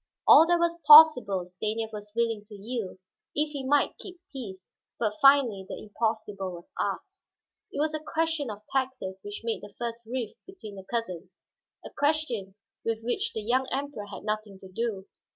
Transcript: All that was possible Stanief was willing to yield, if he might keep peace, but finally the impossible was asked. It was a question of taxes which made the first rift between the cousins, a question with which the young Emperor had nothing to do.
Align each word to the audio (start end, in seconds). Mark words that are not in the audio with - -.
All 0.27 0.47
that 0.47 0.57
was 0.57 0.81
possible 0.87 1.45
Stanief 1.45 1.91
was 1.93 2.11
willing 2.15 2.43
to 2.45 2.55
yield, 2.55 2.97
if 3.35 3.51
he 3.51 3.63
might 3.63 3.99
keep 3.99 4.19
peace, 4.33 4.67
but 4.97 5.13
finally 5.21 5.63
the 5.69 5.77
impossible 5.77 6.53
was 6.53 6.73
asked. 6.79 7.21
It 7.71 7.79
was 7.79 7.93
a 7.93 7.99
question 7.99 8.49
of 8.49 8.63
taxes 8.71 9.21
which 9.23 9.41
made 9.43 9.61
the 9.61 9.75
first 9.77 10.07
rift 10.07 10.43
between 10.47 10.73
the 10.77 10.85
cousins, 10.89 11.43
a 11.85 11.91
question 11.95 12.55
with 12.83 13.03
which 13.03 13.33
the 13.33 13.43
young 13.43 13.67
Emperor 13.71 14.07
had 14.07 14.23
nothing 14.23 14.57
to 14.61 14.69
do. 14.69 15.07